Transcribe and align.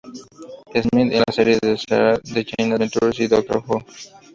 Smith, 0.71 0.95
en 1.13 1.23
las 1.27 1.35
series 1.35 1.59
"The 1.61 1.77
Sarah 1.77 2.19
Jane 2.23 2.73
Adventures" 2.73 3.19
y 3.19 3.27
"Doctor 3.27 3.61
Who". 3.63 3.83